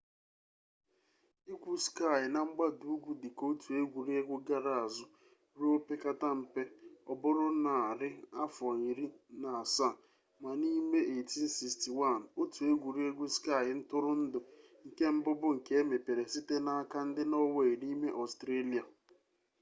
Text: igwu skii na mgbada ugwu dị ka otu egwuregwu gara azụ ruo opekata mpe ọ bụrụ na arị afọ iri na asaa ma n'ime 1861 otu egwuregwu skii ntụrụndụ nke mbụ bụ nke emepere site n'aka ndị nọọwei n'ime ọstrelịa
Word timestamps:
igwu 1.51 1.73
skii 1.85 2.25
na 2.33 2.39
mgbada 2.47 2.83
ugwu 2.95 3.11
dị 3.21 3.29
ka 3.37 3.43
otu 3.51 3.69
egwuregwu 3.81 4.35
gara 4.47 4.73
azụ 4.83 5.05
ruo 5.59 5.73
opekata 5.79 6.29
mpe 6.39 6.61
ọ 7.11 7.13
bụrụ 7.21 7.45
na 7.63 7.73
arị 7.89 8.09
afọ 8.43 8.65
iri 8.89 9.05
na 9.41 9.49
asaa 9.61 9.99
ma 10.41 10.51
n'ime 10.59 10.99
1861 11.13 12.21
otu 12.41 12.59
egwuregwu 12.71 13.23
skii 13.35 13.69
ntụrụndụ 13.79 14.39
nke 14.87 15.03
mbụ 15.15 15.31
bụ 15.39 15.47
nke 15.55 15.73
emepere 15.81 16.23
site 16.33 16.55
n'aka 16.65 16.97
ndị 17.07 17.23
nọọwei 17.31 17.73
n'ime 17.81 18.07
ọstrelịa 18.23 18.83